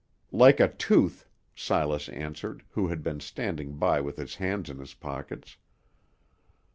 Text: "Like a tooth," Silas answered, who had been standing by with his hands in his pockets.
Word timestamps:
"Like 0.31 0.59
a 0.59 0.67
tooth," 0.67 1.29
Silas 1.53 2.09
answered, 2.09 2.63
who 2.71 2.87
had 2.87 3.03
been 3.03 3.19
standing 3.19 3.77
by 3.77 4.01
with 4.01 4.17
his 4.17 4.33
hands 4.33 4.67
in 4.67 4.79
his 4.79 4.95
pockets. 4.95 5.57